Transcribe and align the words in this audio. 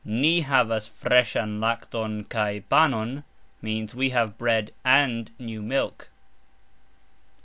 "Ni 0.03 0.41
havas 0.41 0.87
fresxan 0.89 1.59
lakton 1.59 2.23
kaj 2.23 2.63
panon" 2.71 3.23
means 3.61 3.93
We 3.93 4.09
have 4.09 4.35
bread 4.35 4.71
and 4.83 5.29
new 5.37 5.61
milk. 5.61 6.09